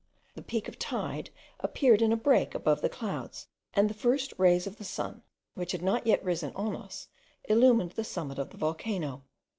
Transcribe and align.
The 0.33 0.41
peak 0.41 0.67
of 0.67 0.79
Teyde 0.79 1.29
appeared 1.59 2.01
in 2.01 2.11
a 2.11 2.15
break 2.17 2.55
above 2.55 2.81
the 2.81 2.89
clouds, 2.89 3.47
and 3.75 3.87
the 3.87 3.93
first 3.93 4.33
rays 4.39 4.65
of 4.65 4.77
the 4.77 4.83
sun, 4.83 5.21
which 5.53 5.73
had 5.73 5.83
not 5.83 6.07
yet 6.07 6.23
risen 6.23 6.51
on 6.55 6.75
us, 6.75 7.07
illumined 7.43 7.91
the 7.91 8.03
summit 8.03 8.39
of 8.39 8.49
the 8.49 8.57
volcano. 8.57 9.21